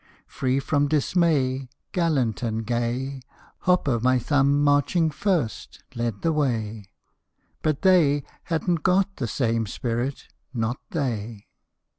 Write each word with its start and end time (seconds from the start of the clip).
Free 0.25 0.59
from 0.59 0.87
dismay, 0.87 1.69
Gallant 1.91 2.41
and 2.41 2.65
gay, 2.65 3.21
Hop 3.59 3.87
o' 3.87 3.99
my 3.99 4.17
Thumb, 4.17 4.63
marching 4.63 5.11
first, 5.11 5.83
led 5.93 6.23
the 6.23 6.33
way; 6.33 6.85
But 7.61 7.83
they 7.83 8.23
hadn't 8.45 8.81
got 8.81 9.17
the 9.17 9.27
same 9.27 9.67
spirit 9.67 10.27
not 10.55 10.79
they 10.89 11.45